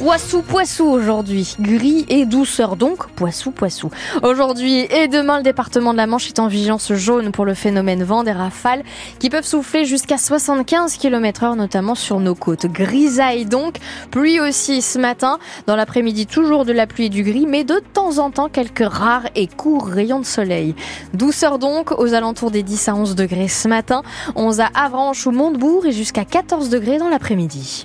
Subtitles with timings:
[0.00, 1.56] Poissou, poissou aujourd'hui.
[1.60, 3.90] Gris et douceur donc, poissou, poissou.
[4.22, 8.02] Aujourd'hui et demain, le département de la Manche est en vigilance jaune pour le phénomène
[8.02, 8.82] vent des rafales
[9.18, 12.64] qui peuvent souffler jusqu'à 75 km heure, notamment sur nos côtes.
[12.64, 13.76] Grisaille donc,
[14.10, 15.38] pluie aussi ce matin.
[15.66, 18.90] Dans l'après-midi, toujours de la pluie et du gris, mais de temps en temps, quelques
[18.90, 20.74] rares et courts rayons de soleil.
[21.12, 24.02] Douceur donc, aux alentours des 10 à 11 degrés ce matin.
[24.34, 27.84] 11 à Avranches ou Montebourg et jusqu'à 14 degrés dans l'après-midi.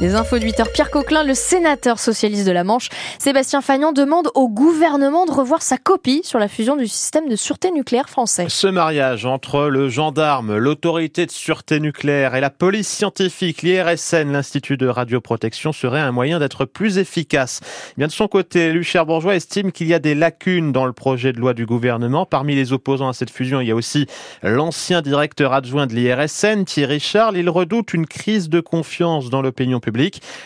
[0.00, 0.72] Les infos de 8 heures.
[0.72, 2.88] Pierre Coquelin, le sénateur socialiste de la Manche,
[3.18, 7.34] Sébastien Fagnan demande au gouvernement de revoir sa copie sur la fusion du système de
[7.34, 8.46] sûreté nucléaire français.
[8.48, 14.76] Ce mariage entre le gendarme, l'autorité de sûreté nucléaire et la police scientifique, l'IRSN, l'Institut
[14.76, 17.58] de radioprotection, serait un moyen d'être plus efficace.
[17.96, 21.32] Bien de son côté, Lucher Bourgeois estime qu'il y a des lacunes dans le projet
[21.32, 22.24] de loi du gouvernement.
[22.24, 24.06] Parmi les opposants à cette fusion, il y a aussi
[24.44, 27.36] l'ancien directeur adjoint de l'IRSN, Thierry Charles.
[27.36, 29.87] Il redoute une crise de confiance dans l'opinion publique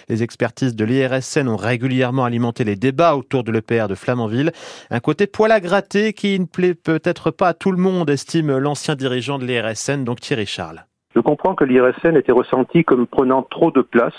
[0.09, 4.53] les expertises de l'IRSN ont régulièrement alimenté les débats autour de l'EPR de Flamanville.
[4.91, 8.57] Un côté poil à gratter qui ne plaît peut-être pas à tout le monde, estime
[8.59, 10.85] l'ancien dirigeant de l'IRSN, donc Thierry Charles.
[11.15, 14.15] Je comprends que l'IRSN était ressenti comme prenant trop de place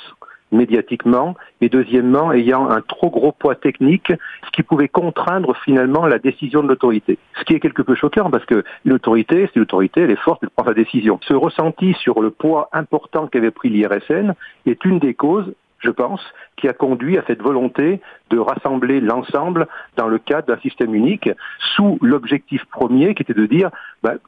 [0.54, 4.12] médiatiquement et deuxièmement ayant un trop gros poids technique,
[4.46, 7.18] ce qui pouvait contraindre finalement la décision de l'autorité.
[7.38, 10.50] Ce qui est quelque peu choquant parce que l'autorité, c'est l'autorité, elle est forte, elle
[10.50, 11.20] prend sa décision.
[11.28, 14.34] Ce ressenti sur le poids important qu'avait pris l'IRSN
[14.66, 16.22] est une des causes je pense,
[16.56, 21.30] qui a conduit à cette volonté de rassembler l'ensemble dans le cadre d'un système unique,
[21.76, 23.70] sous l'objectif premier qui était de dire,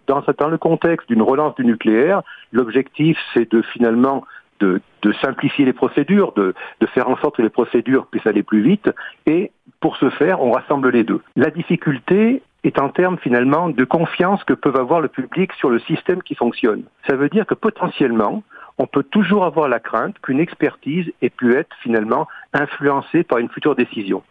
[0.08, 4.26] dans, dans le contexte d'une relance du nucléaire, l'objectif c'est de finalement
[4.59, 4.81] de,
[5.22, 6.53] simplifier les procédures, de,
[6.94, 8.89] faire en sorte que les procédures puissent aller plus vite.
[9.25, 11.22] Et pour ce faire, on rassemble les deux.
[11.36, 15.80] La difficulté est en termes finalement de confiance que peut avoir le public sur le
[15.80, 16.84] système qui fonctionne.
[17.08, 18.44] Ça veut dire que potentiellement,
[18.78, 23.50] on peut toujours avoir la crainte qu'une expertise ait pu être finalement influencée par une
[23.50, 24.24] future décision.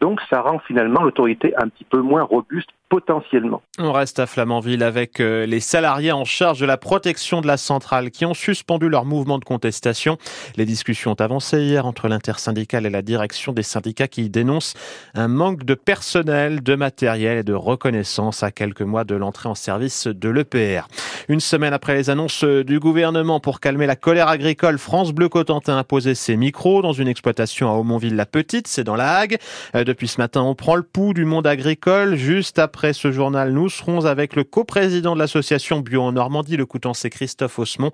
[0.00, 3.62] Donc ça rend finalement l'autorité un petit peu moins robuste potentiellement.
[3.78, 7.56] On reste à Flamanville avec euh, les salariés en charge de la protection de la
[7.56, 10.18] centrale qui ont suspendu leur mouvement de contestation.
[10.56, 14.74] Les discussions ont avancé hier entre l'intersyndicale et la direction des syndicats qui dénoncent
[15.14, 19.54] un manque de personnel, de matériel et de reconnaissance à quelques mois de l'entrée en
[19.54, 20.88] service de l'EPR.
[21.28, 25.78] Une semaine après les annonces du gouvernement pour calmer la colère agricole, France Bleu Cotentin
[25.78, 29.38] a posé ses micros dans une exploitation à Aumonville-la-Petite, c'est dans la Hague.
[29.76, 33.12] Euh, depuis ce matin, on prend le pouls du monde agricole juste après après ce
[33.12, 37.90] journal, nous serons avec le coprésident de l'association Bio en Normandie, le c'est Christophe Osmond.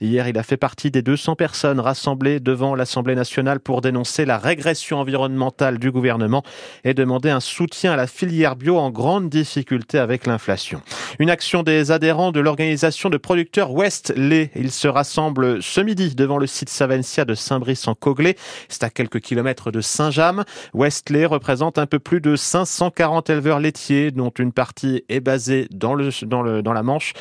[0.00, 4.38] Hier, il a fait partie des 200 personnes rassemblées devant l'Assemblée nationale pour dénoncer la
[4.38, 6.42] régression environnementale du gouvernement
[6.84, 10.80] et demander un soutien à la filière bio en grande difficulté avec l'inflation.
[11.18, 14.14] Une action des adhérents de l'organisation de producteurs West.
[14.16, 18.38] Ils se rassemblent ce midi devant le site Savencia de Saint-Brice-en-Coglé.
[18.70, 20.44] C'est à quelques kilomètres de Saint-James.
[20.72, 25.94] West représente un peu plus de 540 éleveurs laitiers dont une partie est basée dans,
[25.94, 27.12] le, dans, le, dans la Manche.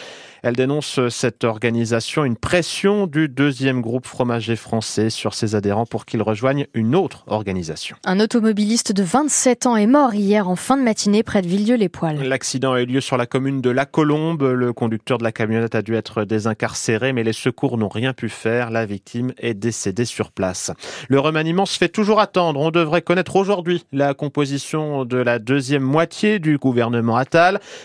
[0.41, 6.05] Elle dénonce cette organisation, une pression du deuxième groupe fromager français sur ses adhérents pour
[6.05, 7.97] qu'ils rejoignent une autre organisation.
[8.05, 12.23] Un automobiliste de 27 ans est mort hier en fin de matinée près de Villedieu-les-Poils.
[12.23, 14.43] L'accident a eu lieu sur la commune de La Colombe.
[14.43, 18.29] Le conducteur de la camionnette a dû être désincarcéré, mais les secours n'ont rien pu
[18.29, 18.69] faire.
[18.69, 20.71] La victime est décédée sur place.
[21.09, 22.59] Le remaniement se fait toujours attendre.
[22.61, 26.98] On devrait connaître aujourd'hui la composition de la deuxième moitié du gouvernement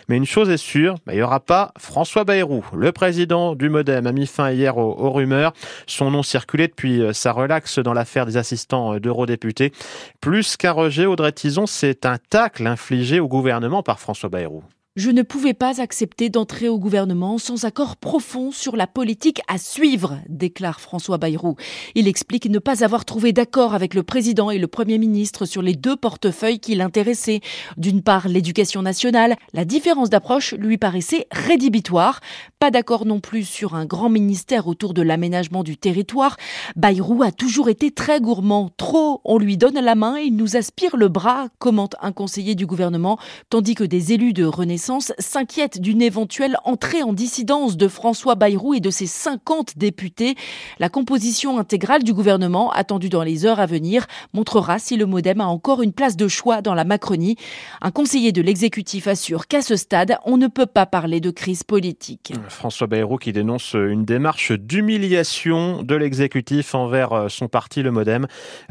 [0.08, 3.69] Mais une chose est sûre, bah, il n'y aura pas François Bayrou le président du
[3.69, 5.52] Modem, a mis fin hier aux, rumeurs.
[5.86, 9.72] Son nom circulait depuis euh, sa relaxe dans l'affaire des assistants euh, d'eurodéputés.
[10.20, 14.62] Plus qu'un rejet, Audrey Tison, c'est un tacle infligé au gouvernement par François Bayrou.
[14.97, 19.59] Je ne pouvais pas accepter d'entrer au gouvernement sans accord profond sur la politique à
[19.59, 21.56] suivre, déclare François Bayrou.
[21.97, 25.62] Il explique ne pas avoir trouvé d'accord avec le président et le premier ministre sur
[25.62, 27.41] les deux portefeuilles qui l'intéressaient.
[27.77, 29.34] D'une part, l'éducation nationale.
[29.53, 32.21] La différence d'approche lui paraissait rédhibitoire.
[32.61, 36.37] Pas d'accord non plus sur un grand ministère autour de l'aménagement du territoire.
[36.76, 38.70] Bayrou a toujours été très gourmand.
[38.76, 42.55] Trop, on lui donne la main et il nous aspire le bras, commente un conseiller
[42.55, 43.19] du gouvernement,
[43.50, 44.83] tandis que des élus de Renaissance
[45.19, 50.34] s'inquiète d'une éventuelle entrée en dissidence de François Bayrou et de ses 50 députés.
[50.78, 55.40] La composition intégrale du gouvernement, attendue dans les heures à venir, montrera si le modem
[55.40, 57.36] a encore une place de choix dans la Macronie.
[57.81, 61.62] Un conseiller de l'exécutif assure qu'à ce stade, on ne peut pas parler de crise
[61.62, 62.32] politique.
[62.48, 68.26] François Bayrou qui dénonce une démarche d'humiliation de l'exécutif envers euh, son parti, le modem.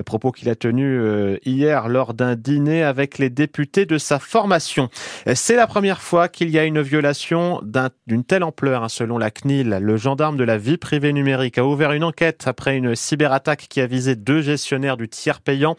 [0.05, 4.89] Propos qu'il a tenu euh, hier lors d'un dîner avec les députés de sa formation.
[5.33, 7.61] C'est la première fois qu'il y a une violation
[8.05, 9.79] d'une telle ampleur, hein, selon la CNIL.
[9.81, 13.81] Le gendarme de la vie privée numérique a ouvert une enquête après une cyberattaque qui
[13.81, 15.75] a visé deux gestionnaires du tiers payant.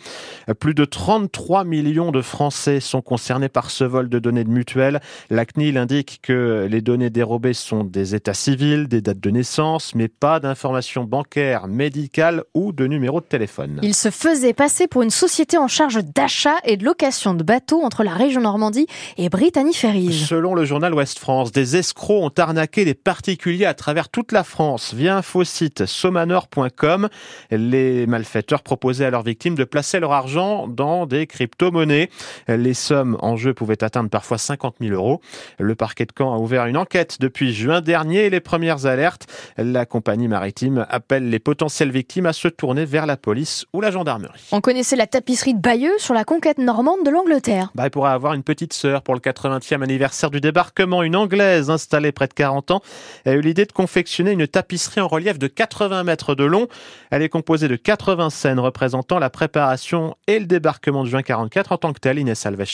[0.59, 5.01] Plus de 33 millions de Français sont concernés par ce vol de données de mutuelles.
[5.31, 9.95] La CNIL indique que les données dérobées sont des états civils, des dates de naissance,
[9.95, 13.79] mais pas d'informations bancaires, médicales ou de numéros de téléphone.
[13.83, 17.83] Il se faisait passer pour une société en charge d'achat et de location de bateaux
[17.83, 18.87] entre la région Normandie
[19.19, 20.14] et Brittany Ferries.
[20.15, 24.45] Selon le journal Ouest France, des escrocs ont arnaqué des particuliers à travers toute la
[24.45, 27.09] France via un faux site somanor.com.
[27.51, 32.11] Les malfaiteurs proposaient à leurs victimes de placer leur argent dans des crypto-monnaies.
[32.49, 35.21] Les sommes en jeu pouvaient atteindre parfois 50 000 euros.
[35.59, 39.27] Le parquet de Caen a ouvert une enquête depuis juin dernier et les premières alertes.
[39.57, 43.91] La compagnie maritime appelle les potentielles victimes à se tourner vers la police ou la
[43.91, 44.49] gendarmerie.
[44.53, 47.71] On connaissait la tapisserie de Bayeux sur la conquête normande de l'Angleterre.
[47.75, 51.03] Bah, il pourrait avoir une petite sœur pour le 80e anniversaire du débarquement.
[51.03, 52.83] Une Anglaise installée près de 40 ans
[53.25, 56.69] a eu l'idée de confectionner une tapisserie en relief de 80 mètres de long.
[57.11, 61.73] Elle est composée de 80 scènes représentant la préparation et le débarquement de juin 44
[61.73, 62.65] en tant que tel, Inès Alves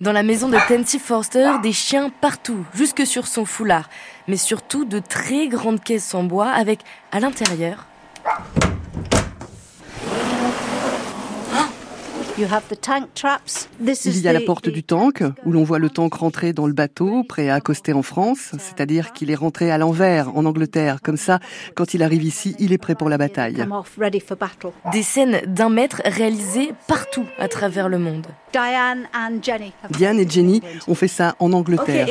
[0.00, 3.90] dans la maison de Tensi Forster, des chiens partout, jusque sur son foulard,
[4.28, 6.80] mais surtout de très grandes caisses en bois avec,
[7.12, 7.84] à l'intérieur,
[14.04, 16.72] il y a la porte du tank, où l'on voit le tank rentrer dans le
[16.72, 21.00] bateau, prêt à accoster en France, c'est-à-dire qu'il est rentré à l'envers en Angleterre.
[21.02, 21.40] Comme ça,
[21.74, 23.64] quand il arrive ici, il est prêt pour la bataille.
[24.92, 28.26] Des scènes d'un mètre réalisées partout à travers le monde.
[29.90, 32.06] Diane et Jenny ont fait ça en Angleterre.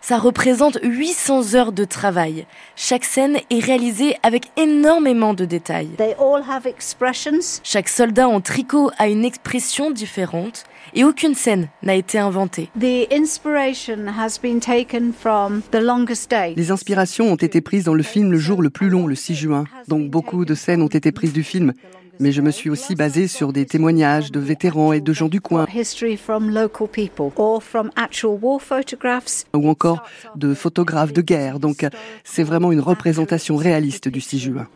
[0.00, 2.46] Ça représente 800 heures de travail.
[2.76, 5.90] Chaque scène est réalisée avec énormément de détails.
[7.64, 10.64] Chaque soldat en tricot a une expression différente
[10.94, 12.70] et aucune scène n'a été inventée.
[16.56, 19.34] Les inspirations ont été prises dans le film Le jour le plus long, le 6
[19.34, 19.64] juin.
[19.88, 21.72] Donc beaucoup de scènes ont été prises du film
[22.20, 25.40] mais je me suis aussi basée sur des témoignages de vétérans et de gens du
[25.40, 25.66] coin,
[29.54, 30.02] ou encore
[30.36, 31.58] de photographes de guerre.
[31.58, 31.86] Donc
[32.24, 34.68] c'est vraiment une représentation réaliste du 6 juin.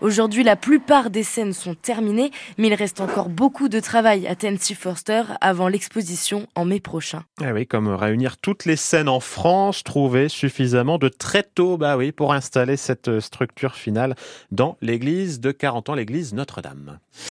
[0.00, 4.34] Aujourd'hui, la plupart des scènes sont terminées, mais il reste encore beaucoup de travail à
[4.34, 7.22] Tennessee Forster avant l'exposition en mai prochain.
[7.40, 12.12] Ah oui, comme réunir toutes les scènes en France, trouver suffisamment de tréteaux, bah oui,
[12.12, 14.14] pour installer cette structure finale
[14.50, 15.94] dans l'église de 40 ans,
[16.32, 17.00] notre-Dame.